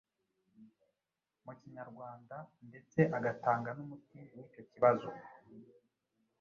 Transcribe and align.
mu 1.43 1.53
Kinyarwanda, 1.59 2.37
ndetse 2.69 2.99
agatanga 3.17 3.69
n’umuti 3.77 4.19
w’icyo 4.35 4.61
kibazo, 4.71 5.09